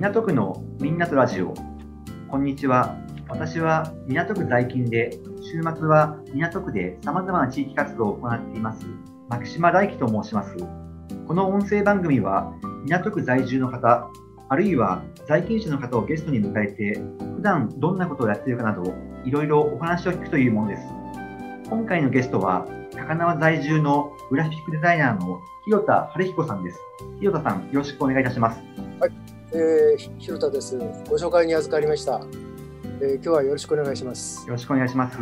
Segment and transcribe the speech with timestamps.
[0.00, 1.54] 港区のみんなとラジオ。
[2.30, 2.96] こんにちは。
[3.28, 8.86] 私は港区在勤で、週末は港区で様々な地域活動を行っています。
[9.28, 10.54] 牧島大樹と申します。
[11.26, 12.52] この音声番組は、
[12.84, 14.08] 港区在住の方、
[14.48, 17.00] あるいは在勤者の方をゲストに迎えて、
[17.34, 18.94] 普段どんなことをやっているかなど、
[19.24, 20.82] いろいろお話を聞くというものです。
[21.70, 26.78] 今回のゲストは、高輪在住のグラフィックデザイナーの広田晴彦さんです。
[27.18, 28.62] 広田さん、よろしくお願いいたします。
[29.00, 30.76] はい、えー、広田です。
[31.08, 32.20] ご紹介に預かりました、
[33.00, 33.14] えー。
[33.14, 34.46] 今日はよろしくお願いします。
[34.46, 35.18] よろしくお願いします。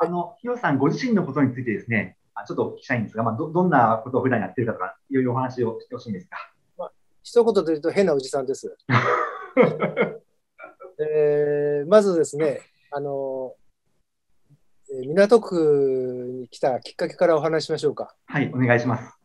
[0.00, 6.52] あの、ヒロさんご自身のことについてですね、ちょっとお聞きしたいんですが、まあ、どどんなことを普段やってるかとか、いろいろお話をしてほしいんですか。
[6.76, 8.76] まあ、一言で言うと変なおじさんです。
[11.00, 13.54] えー、まずですね、あの、
[15.06, 18.14] 港区に来たきっかけからお話しましょうか。
[18.26, 19.18] はい、お願いします。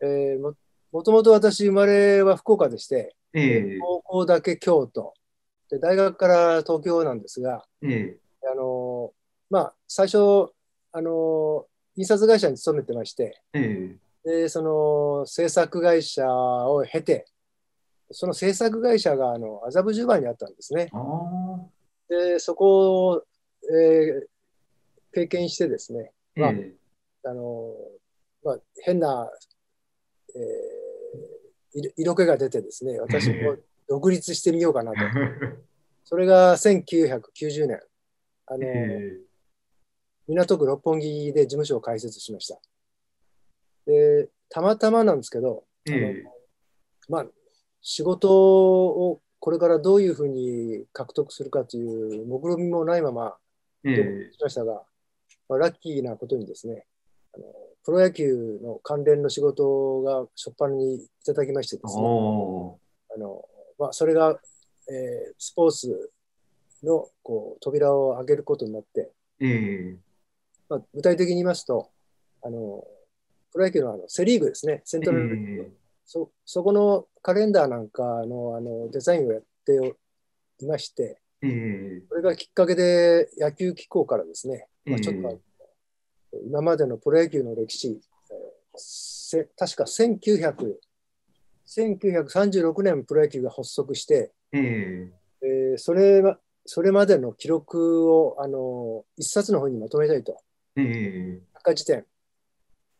[0.00, 0.54] えー、も
[0.92, 5.14] もともと私、生まれは福岡でして、えー、高校だけ京都
[5.70, 9.12] で、大学から東京なんですが、えー、あの
[9.50, 10.50] まあ、最初、
[10.92, 11.66] あの
[12.00, 17.26] 印刷会社に勤めてまして、えー、でその制作会社を経て、
[18.10, 20.90] その制作会社があの麻布十番にあったんですね。
[22.08, 23.22] でそこを、
[23.70, 24.26] えー、
[25.12, 27.74] 経験してですね、まあ、えー、あの
[28.42, 29.28] まあ、変な、
[30.34, 33.56] えー、色気が出てですね、私も
[33.86, 34.98] 独立してみようかなと。
[36.04, 37.80] それが1990年。
[38.46, 39.29] あの、えー
[40.34, 42.58] 港区六本木で事務所を開設しました。
[43.86, 46.24] で、たまたまなんですけど、えー、
[47.08, 47.26] まあ、
[47.82, 53.34] 仕事をこれからどういうふうに獲得するかという目論みもないまま、
[53.84, 54.82] えー、しましたが、
[55.48, 56.84] まあ、ラッキーなことにですね、
[57.34, 57.44] あの
[57.84, 62.06] プロ野球の関連の仕事が初っ端にいただきましてですね、あ
[63.18, 63.44] の
[63.78, 64.38] まあ、それが、
[64.88, 66.10] えー、スポーツ
[66.84, 69.10] のこう扉を開けることになって、
[69.40, 70.09] えー
[70.70, 71.90] まあ、具体的に言いますと、
[72.42, 72.84] あの
[73.52, 75.70] プロ野球のあのセ・リーグですね、セントラルリーグ、えー、
[76.06, 79.96] そそこのカレンダーなんかのあのデザインをやって
[80.60, 85.40] いまして、えー、それがきっかけで野球機構からですね、まあ、ちょっと、
[86.32, 88.00] えー、今までのプロ野球の歴史、
[89.34, 90.74] えー、確か1900
[91.66, 95.08] 1936年プロ野球が発足して、えー
[95.42, 96.22] えー、それ
[96.66, 100.40] それまでの記録をあの一冊の本にまとめたいと。
[100.76, 102.06] えー、百科事典。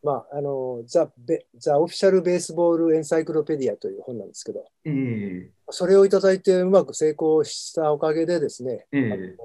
[0.03, 1.11] まあ、あの、ザ・
[1.59, 9.37] ザ・オフィシャル・ベースボール・エンサイクロペディアという本なんですけど、えー、それをいただいてうまく成功したおかげでですね、えー、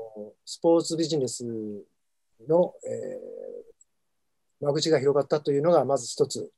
[0.45, 1.43] スポーツビジネス
[2.47, 6.51] の、えー、間口が広がったというのがまず一つ。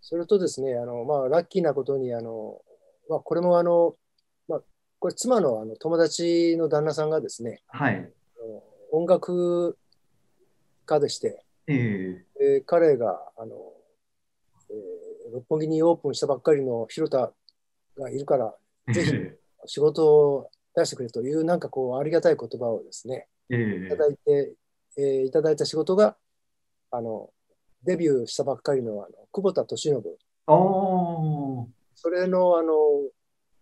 [0.00, 2.60] それとですね、あのまあ、ラッキーなことに、あの
[3.08, 3.96] まあ、これもあの、
[4.46, 4.60] まあ、
[5.00, 8.08] これ妻のあの友達の旦那さんがですね、はい、
[8.92, 9.76] 音楽
[10.86, 12.56] 家でして、えー、え。
[12.58, 13.56] ー、彼があの、
[14.70, 17.32] えー、六本木にオープンしたばっかりの広田
[17.98, 18.54] がいるから、
[18.92, 19.12] ぜひ
[19.66, 24.54] 仕事を出してくれという、なんかこう、ありがたい言葉をですね、えー、いただいて、
[24.96, 26.16] えー、いただいた仕事が、
[26.90, 27.30] あの、
[27.82, 30.02] デビューしたばっかりのあの久保田敏信。
[31.94, 32.72] それの、あの、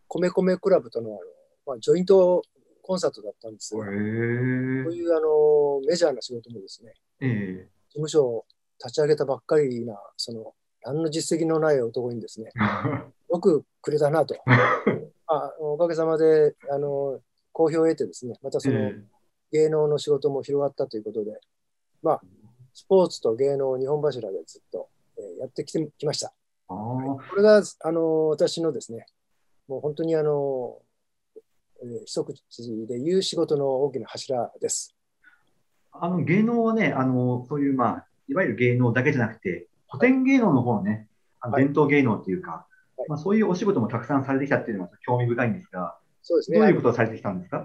[0.09, 1.19] 米米クラブとのあの、
[1.67, 2.43] まあ、ジョイント
[2.87, 7.57] コンサートだったんですが、そういうあのメジャーな仕事もですね、えー、
[7.89, 8.45] 事務所を
[8.79, 10.53] 立ち上げたばっかりな、その、
[10.83, 12.51] 何の実績のない男にですね、
[13.31, 14.37] よくくれたなと。
[15.27, 17.21] あおかげさまで、あの、
[17.53, 18.93] 好評を得てですね、またその、
[19.51, 21.41] 芸能の仕事も広がったということで、
[22.03, 22.21] まあ、
[22.75, 26.35] スポーツと芸能2本柱でずっと、えー、やってきてきました。
[26.67, 29.07] これが、あの、私のですね、
[29.69, 30.84] もう本当にあの、えー、
[32.05, 32.43] 一口
[32.87, 34.95] でいう仕事の大きな柱です。
[35.93, 41.09] あの芸能はね、あのそういう、まあ、いわゆる芸能だけじゃなくて、古典芸能の方のね、
[41.41, 42.67] あの伝統芸能っていうか、
[42.97, 47.65] はい、まあ、そういうお仕事もたくさんされてきたっていうのが興味深いんですが、そうですね、どういうことをされてきたんですか？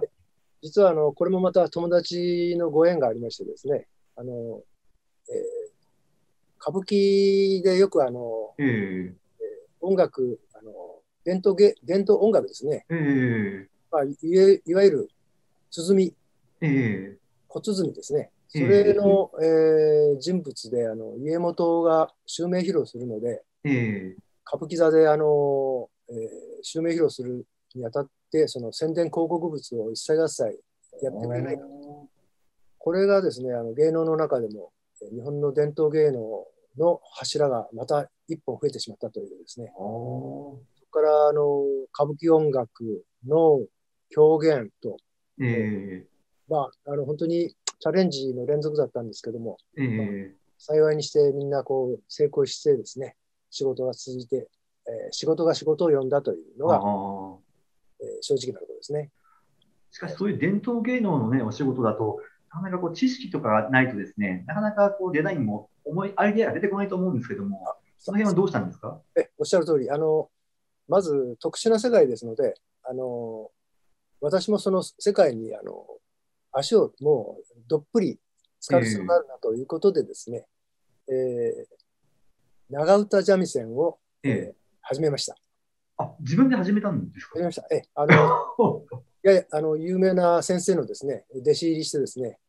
[0.61, 9.13] 実はあのこれもまた友達のご縁がありましてですね、あのえー、歌舞伎でよくあの、えー、
[9.79, 10.71] 音楽あの
[11.23, 15.09] 伝統芸、伝統音楽ですね、えーまあ、いいわゆる
[15.71, 16.15] 鼓、
[16.61, 17.15] えー、
[17.47, 24.15] 小鼓ですね、それの、えー、人物であの家元が襲名披露するので、え
[24.47, 26.17] 歌舞伎座であの、えー、
[26.63, 27.45] 襲名披露する
[27.75, 30.43] にあたってその宣伝広告物を一切合切
[31.03, 31.57] やってくれない。
[31.57, 31.63] か
[32.79, 34.71] これがですねあの芸能の中でも
[35.11, 36.47] 日本の伝統芸能
[36.77, 39.71] の柱がまた一本増えてしまったというですね。
[39.75, 40.59] そこ
[40.91, 41.63] からあの
[41.93, 43.59] 歌舞伎音楽の
[44.15, 44.97] 表現と、
[45.41, 53.15] えー、まあ、あの本当にチャレンジの連続だったんですけども、えー、幸いにしてみんなこう成功してですね
[53.49, 54.47] 仕事が続いて、
[54.87, 56.77] えー、仕事が仕事を呼んだというのが、
[58.01, 59.11] えー、正直なところですね。
[59.91, 62.19] しかしそういう伝統芸能のねお仕事だと
[62.53, 67.63] なかなかこう知識とかがないとですねなかなかこうデザインも思いアイデアが出てこないと思うんですけども
[67.97, 68.99] その辺はどうしたんですか？
[69.17, 70.29] えおっしゃる通りあの
[70.87, 72.53] まず特殊な世界ですので
[72.83, 73.49] あの
[74.21, 75.85] 私もその世界にあの
[76.51, 78.19] 足をもうどっぷり
[78.59, 80.45] 使う必要があるなということでですね、
[81.07, 85.35] えー、えー、長唄三味線を、えー、えー、始めました。
[85.97, 87.35] あ、自分で始めたんですか？
[87.35, 87.67] 始めました。
[87.75, 88.85] え、あの、
[89.23, 92.39] い やあの有名な先生のですね、弟子入りしてですね、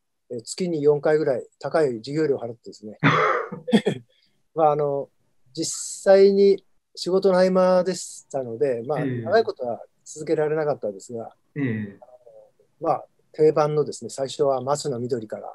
[0.45, 2.99] 月に4回ぐらい高い授業料を払ってですね、
[4.55, 5.11] まあ、あの、
[5.53, 6.65] 実際に
[6.95, 11.99] 仕事の合間でしたので、まあ、長いことは続けられなかったんですが、えー、
[12.81, 15.55] まあ、定番のですね、最初は松の緑から、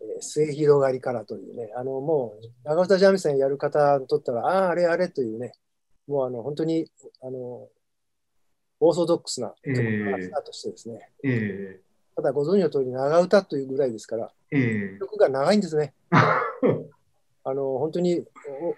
[0.00, 5.52] えー、末広がりからというね、あのもう長唄三味線やる方にとったら、ああ、あれあれというね、
[6.06, 6.90] もうあの本当に
[7.22, 7.68] あの
[8.80, 15.94] オーソドックスな曲からスタートしてですね、えー、ただご存知の通り長唄というぐらいですから、えー、曲が長いんですね。
[17.44, 18.24] あの本当に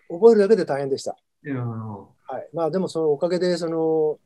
[0.08, 1.16] 覚えるだけで大変でした。
[2.26, 4.18] はい、まあでもそのおかげでその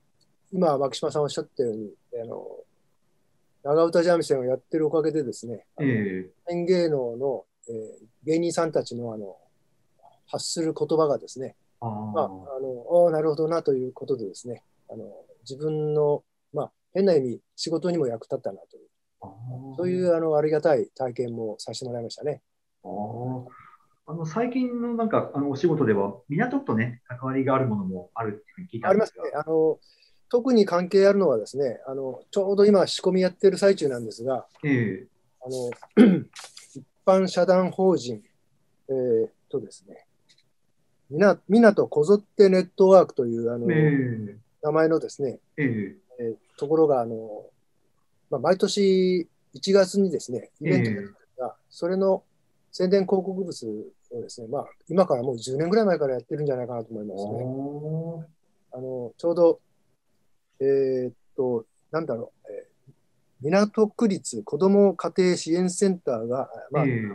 [0.52, 1.90] 今牧島さんおっしゃったように
[2.20, 2.46] あの
[3.64, 9.36] 長唄三味線をやってるおかげでですね、えー、芸能の、えー、芸人さんたちのあの
[10.26, 12.28] 発する言葉がですね、あまあ、あ
[12.60, 15.04] のなるほどなということでですね、あの
[15.40, 16.22] 自分の、
[16.52, 18.88] まあ、変な意味、仕事にも役立ったなという、
[19.76, 22.42] そういうあのありがたい体験もさせてもらいましたね。
[22.84, 22.88] あ
[24.10, 29.42] あの最近のなんかあのお仕事では、港区とね、関わりがあるものもあるっていうふうに聞いたんですありますね。
[29.46, 29.78] あの
[30.30, 35.06] 特に関係あるのはですね、あのちょうど今仕込みやってる最中なんですが、えー、
[35.44, 35.70] あの
[36.75, 38.22] 一般社団法人、
[38.88, 40.04] えー、とですね、
[41.10, 47.46] みな港こぞってネットワークというあの、えー、名前のですね、えー、えー、ところがあの、
[48.31, 52.22] まあ、毎年1月にですね、イベントやるんですが、えー、それの
[52.70, 53.66] 宣伝広告物
[54.12, 58.38] をですね、まあ、今からもう10年ぐらい前からやってるんじゃないかなと思いますね。
[58.70, 59.60] あのちょうど
[60.60, 62.94] えー、っと、なんだろう、えー、
[63.40, 67.12] 港区立子ども家庭支援センターが、まあ、えー、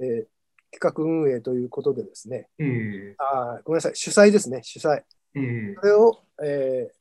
[0.00, 0.26] えー、
[0.70, 5.02] 企画運営ということでですね、えー、あごめんなさい、主催ですね、主催。
[5.36, 6.94] えー、それを、えー、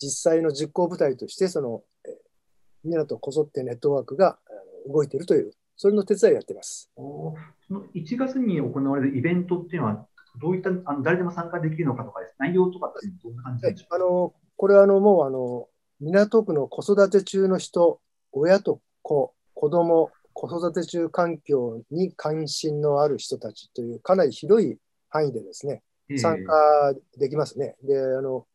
[0.00, 4.38] 実際の実行部隊として、その、えー、港こぞってネットワークが
[4.86, 6.90] 動いているという、それの手伝いやってます。
[6.96, 7.34] そ
[7.70, 10.06] の1月に行われるイベントっていうのは、
[10.40, 15.68] どういったあの誰でも参加できるのかとか、内容とかってどんな感じでしょうか、あのこれはあのもうあの
[16.00, 18.00] 港区の子育て中の人、
[18.32, 24.76] 親と子、子供、子育て中環境に関心のある人たちというかなり広い
[25.08, 25.82] 範囲でですね、
[26.18, 27.76] 参加できますね。
[27.82, 28.46] で、あの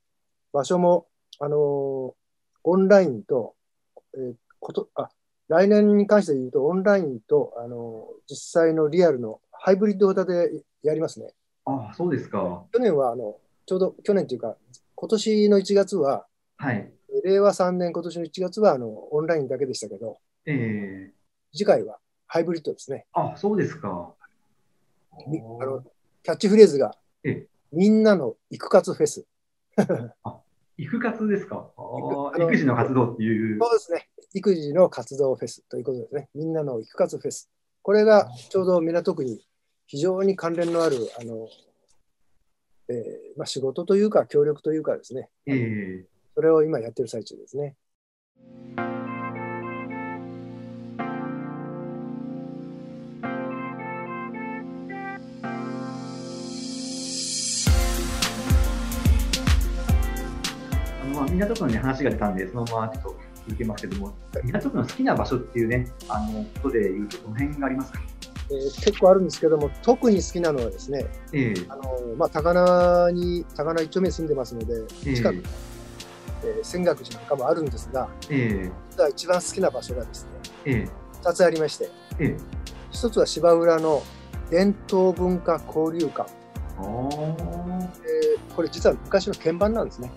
[0.54, 1.08] 場所も
[1.40, 2.16] あの
[2.64, 3.56] オンラインと、
[4.16, 5.10] えー、ことあ
[5.48, 10.52] 来年に関して言うと、オンラインとあの実際のリアルのハイブリッド型で
[10.84, 11.34] やりますね。
[11.66, 12.66] あそうですか。
[12.72, 14.58] 去年はあのちょうど去年というか、
[15.00, 16.26] 今年の1月は、
[16.58, 16.92] はい、
[17.24, 23.06] 令和3年、今年の1月はあのオンラインだけでしたけど、えー、次回はハイブリッドですね。
[23.14, 24.14] あ、そうですか。
[25.14, 25.84] あの
[26.22, 29.26] キャッチフレーズが、えみんなの育活フェス。
[30.26, 30.42] あ
[30.78, 31.72] 育活ですか？
[31.78, 33.58] あ育児の活動っていう。
[33.58, 34.10] そうですね。
[34.34, 36.30] 育児の活動フェスということですね。
[36.36, 37.50] みんなの育活フェス。
[37.84, 39.48] これがちょうど港区に
[39.88, 41.48] 非常に関連のあるあの
[42.92, 47.76] えーまあ、仕事というか協力というかですね、えー、それを今やってる最中ですね。
[61.00, 63.16] あのまあ港区の、ね、話が出たんで、そのままちょっと
[63.46, 68.00] 続けますけども、港区の好きな場所っていうね、あのことでいうと、どの辺がありますか？
[68.52, 75.44] えー、結構あるんですけども、特に好きなのはですね、えー、あのまあ、高菜に、高菜一丁目に住んでますので、近く、えー、
[76.44, 80.30] えー、泉岳寺なんかもあるんですが、えー、実は一番好きな場所がですね、
[80.66, 81.90] えー、2つありまして、
[82.20, 82.38] ええ。
[82.92, 84.02] 一つは芝浦の
[84.50, 86.30] 伝統文化交流館。
[86.80, 87.90] えー
[88.56, 90.12] これ実は昔の鍵盤なんですね。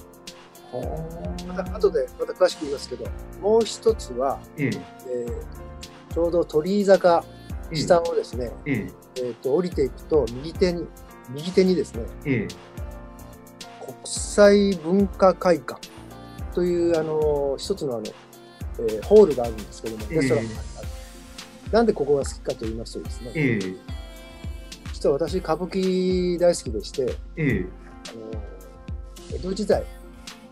[1.47, 3.05] また後でまた詳しく言いますけど、
[3.41, 4.71] もう一つは、ええ。
[5.07, 5.63] えー
[6.13, 7.42] ちょうど鳥居坂ええ
[7.77, 8.93] 下をですね、ええ。
[9.17, 10.87] えーと降りていくと右手に
[11.31, 12.49] 右手にですねええ。
[13.85, 15.81] 国際文化会館
[16.55, 18.03] というあの一つのあの、
[18.81, 20.89] えーホールがあるんですけども、ええレストランがある
[21.73, 23.75] なんでここが好きかと言いますとですね、ええ。
[24.93, 27.67] 実は私歌舞伎大好きでして、ええ。
[28.11, 28.43] あの
[29.35, 29.85] 江戸時代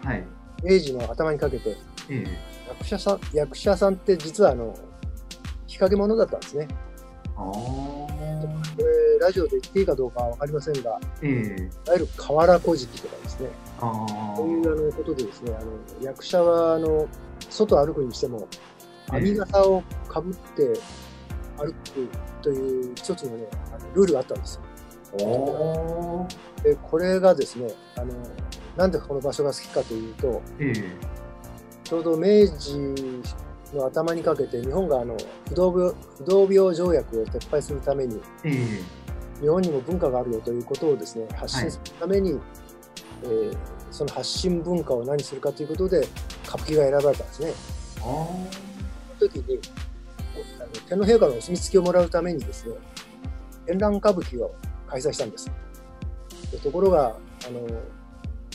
[0.03, 0.25] はい。
[0.63, 1.77] 明治の頭にかけて
[2.09, 2.27] ええ。
[2.69, 4.75] 役者さん役者さんって実はあの
[5.67, 6.69] 日陰者だったんですね。
[7.41, 8.11] ああ。
[8.77, 11.63] これラジオで言っていいかどうかは分かりませんが、ええ。
[11.87, 13.49] いわゆる河原小敷とかですね、
[13.81, 14.37] ああ。
[14.37, 17.09] そういうあのことでですね、あの役者はあの
[17.49, 18.49] 外歩くにしても、
[19.13, 20.79] ええ網笠をかぶって
[21.59, 22.09] 歩く
[22.43, 24.61] という一つのね、あのルールがあったんです
[25.19, 26.27] よ。
[26.63, 28.15] で、これがですね、あの
[28.77, 31.21] なんでこの場所が好きかというと、ええ。
[31.83, 32.95] ちょうど明治
[33.77, 35.17] の頭にかけて日本があの
[35.49, 39.01] 不動病不動病条約を撤廃するために、ええ。
[39.41, 42.39] 日本にも文化があるよということをですね発信するために、
[43.23, 43.57] えー
[43.91, 46.07] その発信文化を何するかということで
[46.47, 47.53] 歌舞伎が選ばれたんですね。
[47.99, 48.05] ああ。
[49.19, 49.61] その時に
[50.89, 52.75] 天皇陛下のお墨付きをもらうためにですね
[53.67, 54.55] 展覧歌舞伎を
[54.87, 55.51] 開催したんです。
[56.53, 57.67] でところがあの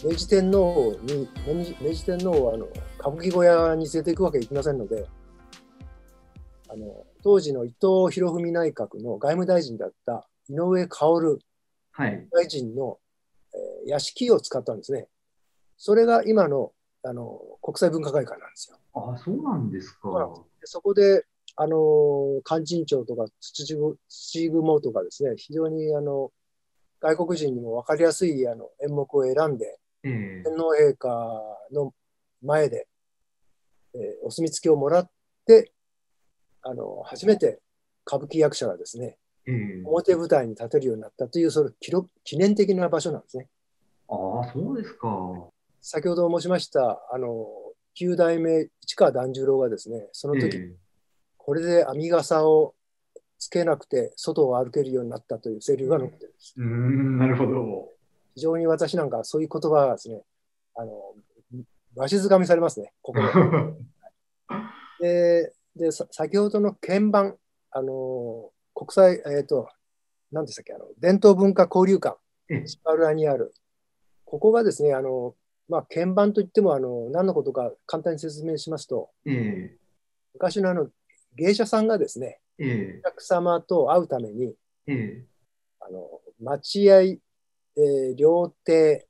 [0.06, 1.28] 明治天皇に
[1.82, 2.68] 明治天皇をあの
[3.00, 5.08] 歌舞伎小屋に連れて行くわけにいきませんので
[6.70, 11.40] あの当時の伊藤博文内閣の外務大臣だった井上馨
[11.98, 12.28] はい。
[12.32, 13.00] 大臣の、
[13.54, 15.08] えー屋敷を使ったんですね。
[15.78, 16.72] それが今の
[17.04, 18.78] あの国際文化会館なんですよ。
[18.96, 20.10] ああ、そうなんですか。
[20.64, 21.24] そこで、
[21.56, 23.78] あのー勧進帳とか土
[24.50, 26.32] 雲とかですね、非常にあの
[27.00, 29.85] 外国人にも分かりやすいあの演目を選んで、ええ。
[30.44, 31.08] 天皇陛下
[31.74, 31.94] の
[32.44, 32.88] 前で、
[33.96, 35.10] えーお墨付きをもらっ
[35.48, 35.72] て、
[36.62, 37.60] あの初めて
[38.06, 39.82] 歌舞伎役者がですね、ええ。
[39.86, 43.48] 表舞台に立てるようになったという、それ記録記念的な場所なんですね。
[44.08, 45.08] ああ、そうですか。
[45.82, 47.48] 先ほど申しました、あの
[47.94, 50.76] 九代目市川團十郎がですね、その時、え
[51.38, 52.74] これで編み笠を
[53.38, 56.56] つけなくて外を歩けるようになったというセリフが残ってるんです。
[56.58, 56.62] え。
[56.62, 57.95] うーん、なるほど。
[58.36, 60.22] 非常に私なんかそういう言葉がですね、
[60.76, 60.92] あの、
[61.96, 63.26] わしづかみされますね、ここで。
[65.00, 67.38] で、でさ先ほどの鍵盤、
[67.72, 69.70] あの、国際、えっ、と、
[70.32, 72.18] 何でしたっけ、あの、伝統文化交流館、
[72.50, 73.54] ええスパルアにある。
[74.26, 75.36] ここがですね、あの、
[75.68, 79.78] まあ、鍵盤といっても、あの、何のことか簡単に説明しますと、ええ。
[80.34, 80.90] 昔のあの、
[81.36, 84.56] 芸者さんがですね、えお客様と会うために、
[84.88, 84.94] え。
[84.94, 85.26] ええ。
[85.80, 87.18] あの待合、
[87.78, 89.08] えー料亭、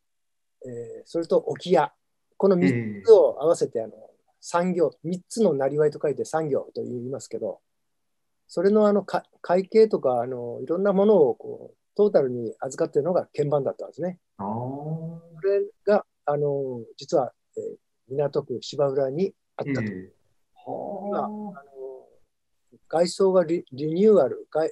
[0.65, 1.93] えーそれと置屋、
[2.37, 3.93] この3つを合わせて、あの
[4.41, 7.61] 産業、3つのなりわいと書いて産業と言いますけど、
[8.47, 14.19] それのあのか会計とかあのいろんなものをこうトータルに預かっているのが鍵盤だったんですね。
[14.37, 17.75] これがあの実は、えー
[18.07, 19.81] 港区芝浦にあったと。
[19.81, 20.11] ええ。
[20.67, 22.07] はあの
[22.87, 24.71] 外装がリリニューアル外、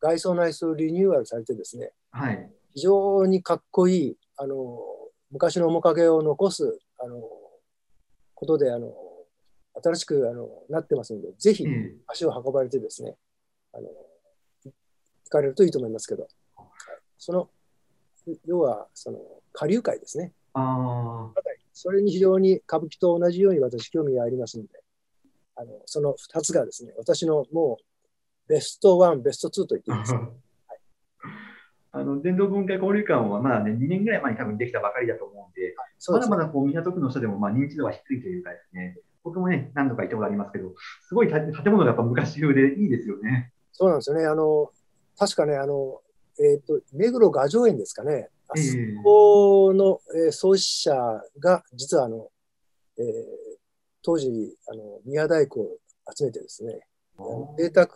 [0.00, 2.18] 外装内装リニューアルされてですね、あ。
[2.18, 2.52] はい。
[2.74, 4.78] 非常にかっこいい、あの
[5.30, 7.20] 昔の面影を残すあの
[8.34, 8.92] ことであの
[9.82, 11.94] 新しくあのなってますので、ぜひええ。
[12.06, 13.16] 足を運ばれてですね、
[13.72, 13.88] あの
[14.64, 14.72] 行
[15.28, 16.28] かれるといいと思いますけど、
[17.18, 17.48] その
[18.44, 19.18] 要はその
[19.52, 20.32] 下流会ですね。
[20.54, 21.40] ああ。
[21.72, 24.70] それに非常に歌舞伎と同じように私興味がありますので、
[25.56, 27.84] あのその2つがですね、私のもう
[28.48, 30.30] ベスト1、ベスト2と言っていいですか。
[31.96, 35.76] あの伝統文化交流館はまだね、2年ぐらい前に多分できたばかりだと思うんで、
[36.08, 40.74] まだまだこう港区の人でもまあ認知度は低いというかですね、僕もね、何度か行ったことありますけど、
[41.06, 43.52] すごい建建物がやっぱ昔風でいいですよね。
[43.70, 44.26] そうなんですよね。
[44.26, 44.70] あの、
[45.16, 46.00] 確かね、あの、
[46.40, 48.28] えっ、と、目黒雅城園ですかね。
[48.48, 50.92] あそええこの、えー創始者
[51.38, 52.28] が、実はあの、
[52.98, 53.04] えー
[54.02, 54.28] 当時、
[54.68, 55.78] あの、宮大工を
[56.14, 56.80] 集めてですね、
[57.56, 57.88] 贅沢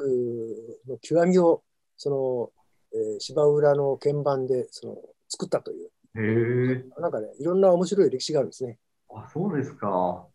[0.88, 1.62] の極みを、
[1.98, 2.50] その、
[2.94, 4.96] えー芝浦の鍵盤で、その、
[5.28, 7.00] 作ったという、へえ。
[7.00, 8.78] なんかね、いろんな面白い歴史があるんですね。
[9.10, 10.26] あ、そうですか。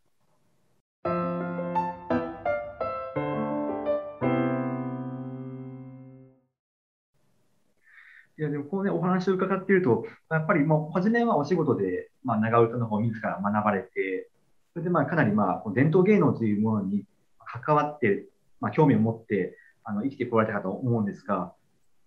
[8.35, 14.29] いや、でもこうね、お話を伺っていると、やっぱりもう、初めはお仕事で、まあ、長唄の方を自ら学ばれて、
[14.73, 17.05] それでまあ、かなりまあ、伝統芸能というものに
[17.45, 18.25] 関わって、
[18.59, 21.53] まあ、興味を持って、あの生きてこられたかと思うんですが、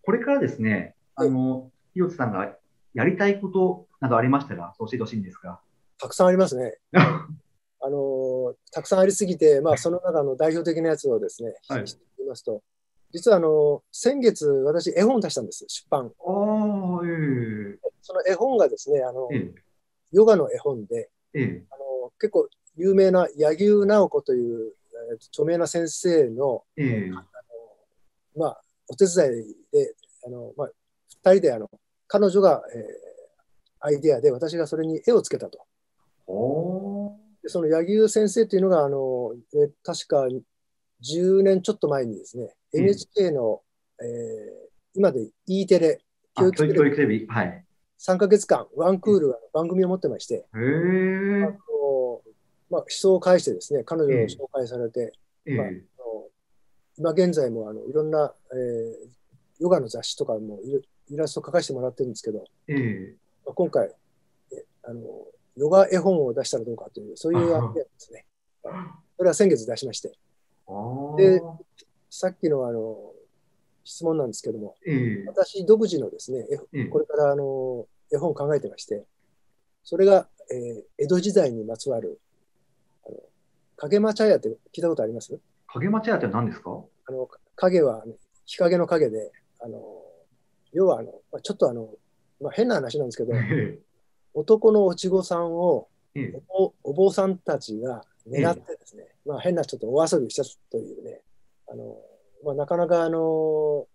[0.06, 2.56] これからですね、あの、広瀬さんが
[2.94, 5.58] やりたいことなどありましたら、教えてほしいんですが。
[5.98, 6.78] たくさんありますね。
[6.94, 11.84] あのたくさんありすぎて、まあ、その中の代表的なやつをですね、はい、
[12.18, 12.62] 言いますと、
[13.12, 16.06] 実はあの先月、私、絵本出したんです、出版。
[16.06, 19.54] あえー、その絵本がですね、あの、えー、
[20.12, 24.72] ヨガの絵本で、えー、あの結構有名な柳生直子という
[25.32, 27.22] 著名な先生の,、えー、あの
[28.36, 29.94] まあ、お手伝いで、
[30.26, 30.68] あのまあ、
[31.24, 31.70] 2人であの
[32.08, 32.82] 彼女が、えー、
[33.80, 35.58] アイデアで私がそれに絵をつけたと。
[37.42, 40.26] でその柳生先生というのがあの、えー、確か
[41.04, 43.60] 10年ちょっと前にですね、うん、NHK の、
[44.00, 44.06] えー、
[44.94, 46.00] 今で E テレ
[46.36, 47.64] 教育テレビ、はい、
[47.98, 51.52] 3か月間ワンクール番組を持ってまして、あの
[52.68, 55.12] まあ、思想を介してですね彼女を紹介されて、
[55.46, 55.66] まあ、
[56.98, 59.10] 今現在もあのいろんな、えー、
[59.60, 60.60] ヨガの雑誌とかも
[61.10, 62.44] イラスト描かせてもらってるんですけど、
[63.44, 63.90] まあ、今回
[64.84, 65.02] あの
[65.56, 68.26] ヨガ絵本を出したらどうかという、そういうアピですね。
[69.16, 70.12] それは先月出しまして。
[71.16, 71.40] で、
[72.10, 73.12] さっきのあの
[73.84, 74.74] 質問なんですけども、
[75.28, 76.44] 私独自のですね、
[76.90, 79.04] これからあの絵本を考えてまして、
[79.82, 82.20] それが、えー、江戸時代にまつわる
[83.06, 83.16] あの
[83.76, 85.38] 影間茶屋って聞いたことあります？
[85.76, 86.70] 影間茶屋って何ですか？
[87.08, 88.14] あの影は、ね、
[88.46, 89.30] 日陰の影で、
[89.60, 89.80] あの
[90.72, 91.90] 要はあの、まあ、ちょっとあの、
[92.40, 93.32] まあ、変な話なんですけど、
[94.34, 95.88] 男の落ち子さんを
[96.48, 101.20] おお坊さんたちが狙ってですね、まあ、変なちょっとお遊びしたというね、
[101.70, 101.96] あの
[102.44, 103.86] まあ、なかなかあの、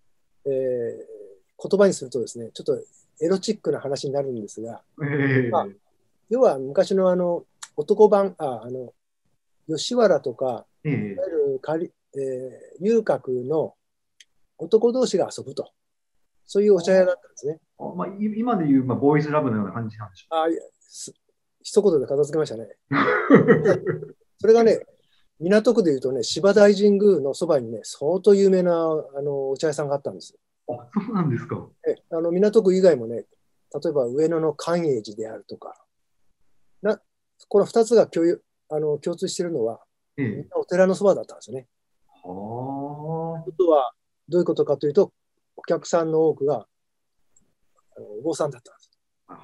[0.46, 2.80] えー、言葉にするとですね、ちょっと
[3.24, 4.82] エロチックな話になるんですが、
[5.52, 5.68] まあ、
[6.30, 7.44] 要は昔のあの
[7.78, 8.94] 男版、ああの
[9.68, 11.31] 吉原とか、いわゆる
[11.62, 13.76] 仮、えー、遊郭の
[14.58, 15.72] 男同士が遊ぶと。
[16.46, 17.60] そういうお茶屋だったんですね。
[17.80, 20.48] あまあ、今でいう、まあ、ボーイズラブのような感じなんでしょうあ
[21.64, 22.68] 一言で片付けましたね。
[24.40, 24.86] それがね、
[25.40, 30.36] 港区でいうとね、芝大神宮のそばにね、相当有名なあのお茶屋さんがあったんです。
[30.68, 31.70] あ、そうなんですか。
[31.88, 35.86] えあの港区以外もね、例えば上野の寛永寺であるとか、
[36.82, 37.02] な
[37.48, 41.68] この2つが共有あの共通しているのは、ええ、みんなお寺のそばだったんですよね。
[42.08, 43.44] はあ。
[43.44, 43.94] ことは、
[44.28, 45.12] どういうことかというと、
[45.56, 46.66] お客さんの多くが
[47.96, 48.92] あのお坊さんだったんです。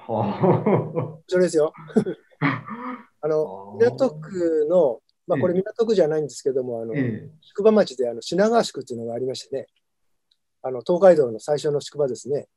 [0.08, 1.72] 面白いですよ。
[3.20, 6.94] あの港区の、まあ、これ港区じゃないんですけども、あの
[7.40, 9.66] 宿場町であの品川宿っていうのがありましてね、
[10.62, 12.48] あの東海道の最初の宿場ですね、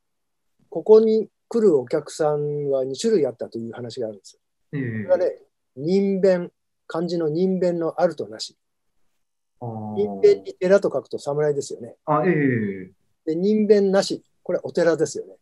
[0.70, 4.40] ここに来るお客さんは2種類あったという話があるんです。
[4.72, 5.38] それがね、
[5.76, 6.52] 人弁、
[6.92, 8.58] 漢字の人弁のあるとなし。
[9.62, 11.96] 人弁に寺と書くと侍ですよね。
[12.06, 12.92] あ、ええ
[13.26, 15.38] で、人弁なし、これお寺ですよね。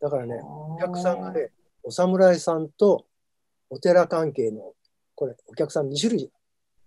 [0.00, 1.50] だからね、お客さんがね、
[1.82, 3.04] お侍さんと
[3.68, 4.72] お寺関係の、
[5.14, 6.30] これ、お客さん2種類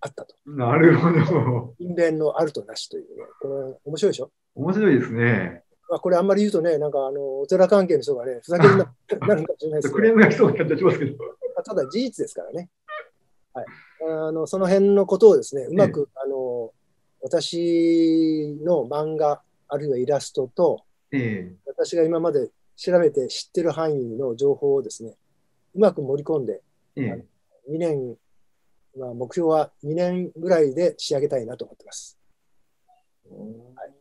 [0.01, 0.33] あったと。
[0.47, 1.75] なるほど。
[1.77, 4.31] 人弁のあるとなしというね、これ、面白いでしょ？
[4.55, 5.63] 面白いですね。
[5.87, 8.73] まあ、これあんまり言うとね、なんかあのお寺関係の人がね、ふざけに
[9.27, 9.93] なるかもしれないですけど。
[9.93, 11.17] クレームが来そうな感じしますけど。
[11.63, 12.69] ただ事実ですからね。
[13.53, 13.65] はい、
[14.07, 16.71] あのその辺のことをですね、うまく、あの
[17.21, 25.17] 私の漫画、あるいはイラストと、えー、私が今まで調べて知ってる範囲の情報をですね、
[25.75, 26.61] うまく盛り込んで、
[26.95, 28.15] えー、2年、
[28.97, 32.17] まあ、目標は2年ぐらいで仕上げたいなと思ってます。
[33.29, 33.93] はい、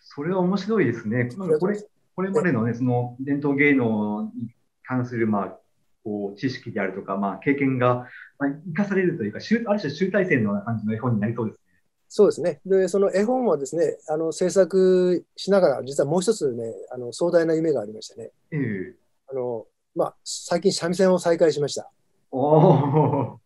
[0.00, 1.28] それは面白いですね。
[1.36, 1.82] これ
[2.14, 5.58] これまでの,、ね、その伝統芸能に関する、まあ、
[6.02, 11.60] こう知識であるとか、まあ、経験が、まあ、生かされるというか、ある種集大成のような感じの絵本になりそうです
[12.08, 12.60] そうですね。
[12.64, 18.30] で、その絵本はですね、あの制作しながら、実はもう一つね、あの壮大な夢がありましてね。
[18.52, 18.94] えー、
[19.28, 21.90] あのまあ、最近、三味線を再開しました。
[22.30, 23.38] お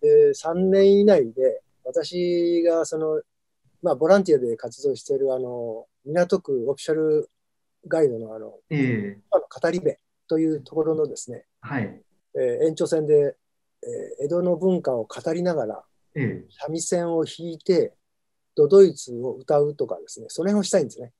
[0.00, 3.22] で3年以内で、私がその、
[3.82, 7.30] まあ、ボランティアで活動しているあの港区オフィシャル
[7.86, 9.96] ガイドのあの、えー、語り部
[10.28, 12.02] というところのですね、はい
[12.34, 13.36] えー、延長線で、
[13.88, 17.94] えー、江戸の文化を語りながら、三味線を弾いて、
[18.54, 21.12] ドドイツを歌うとかですね、その辺をしたいんですね。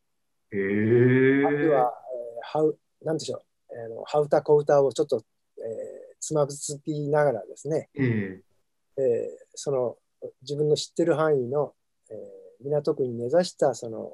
[0.51, 5.23] へあるいは、えー、ハウ、なんでしょう、えー、ハウタコウタをちょっと、
[5.59, 9.97] えー、つまぶつきながらですね、えー、その
[10.43, 11.75] 自分の知ってる範囲の、
[12.11, 14.11] えー、港区に根ざしたその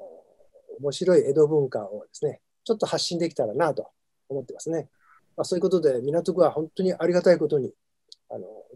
[0.79, 3.89] 面白い江戸文化をですね、ちょっと発信できたらなと
[4.29, 4.89] 思ってますね。
[5.37, 7.73] まあ、そういうことで、港区は本当にありがたいことに、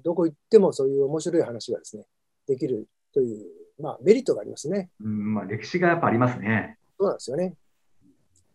[0.04, 2.04] どこ行ってもそういう面白い話がですね、
[2.48, 3.46] できるという
[3.82, 4.90] まあ、メリットがありますね。
[5.02, 6.78] うん、まあ、歴史がやっぱありますね。
[7.00, 7.56] そうなんですよね。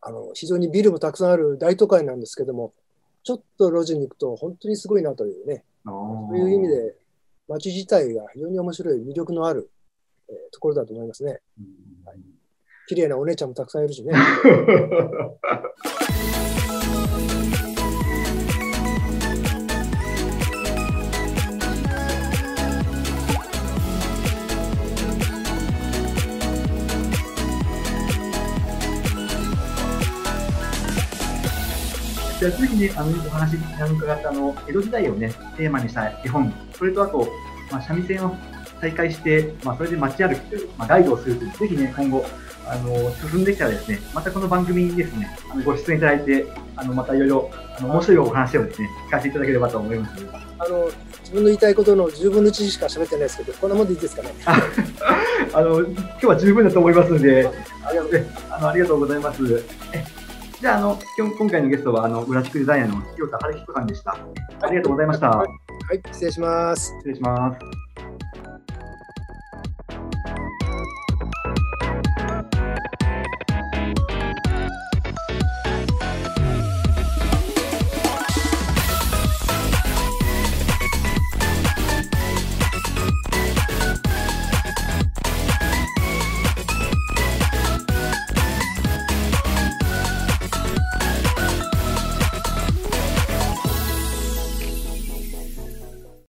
[0.02, 2.74] あの、非常にビルもたくさんある大都会なんですけども、
[3.22, 6.94] ちょっと路地に行くと本当にすごいなというね、そそういう意味で
[7.48, 9.70] 街自体が非常に面白い魅力のある、
[10.28, 11.40] えーところだと思いますね。
[12.86, 14.12] 綺麗なお姉ちゃんもたくさんいるしね。
[32.44, 37.26] じゃあ次にあのお話伺ったあの江戸時代をねテーマにした絵本、それとあと、
[37.70, 38.36] まあ、三味線を
[38.82, 42.26] 再開して、まあ、それで街歩きという、まあ、ガイドをするという、ぜひね、今後、
[42.66, 46.44] あの進んできたらですね、またこの番組にですね、あのご出演いただいて、
[46.76, 50.26] あのまたいろいろあの面白いお話をですね、聞かせていただければと思います。
[50.58, 54.34] あの、自分の言いたいことの10分の1しか喋ってないですけど、こんなもんでいいですかね？
[55.54, 57.48] あの今日は十分だと思いますので、
[57.82, 59.40] ありがとうございます。
[60.60, 64.12] じゃあ、あの今日今回のゲストはあのグラフィックデザイナーの清田晴彦さんでした。
[64.62, 65.30] ありがとうございました。
[65.30, 66.92] はい、失礼します。
[66.98, 67.83] 失礼します。